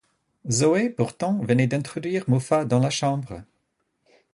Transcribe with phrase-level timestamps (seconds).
[0.49, 3.43] Zoé, pourtant, venait d'introduire Muffat dans la chambre.